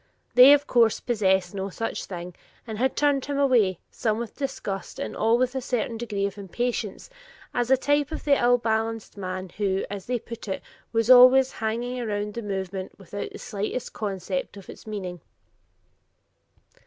They, 0.33 0.51
of 0.53 0.65
course, 0.65 0.99
possessed 0.99 1.53
no 1.53 1.69
such 1.69 2.05
thing, 2.05 2.33
and 2.65 2.79
had 2.79 2.95
turned 2.95 3.25
him 3.25 3.37
away, 3.37 3.77
some 3.91 4.17
with 4.17 4.35
disgust 4.35 4.97
and 4.97 5.15
all 5.15 5.37
with 5.37 5.53
a 5.53 5.61
certain 5.61 5.95
degree 5.95 6.25
of 6.25 6.39
impatience, 6.39 7.07
as 7.53 7.69
a 7.69 7.77
type 7.77 8.11
of 8.11 8.23
the 8.23 8.41
ill 8.43 8.57
balanced 8.57 9.15
man 9.15 9.49
who, 9.57 9.85
as 9.91 10.07
they 10.07 10.17
put 10.17 10.47
it, 10.47 10.63
was 10.91 11.11
always 11.11 11.51
"hanging 11.51 11.99
around 11.99 12.33
the 12.33 12.41
movement, 12.41 12.97
without 12.97 13.31
the 13.31 13.37
slightest 13.37 13.93
conception 13.93 14.57
of 14.57 14.71
its 14.71 14.87
meaning." 14.87 15.21